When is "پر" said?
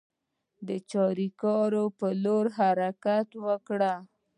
1.97-2.11